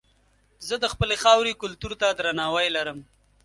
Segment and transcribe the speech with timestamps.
[0.67, 2.99] زه د خپلې خاورې کلتور ته درناوی لرم.